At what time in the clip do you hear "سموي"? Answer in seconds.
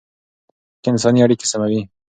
1.51-1.81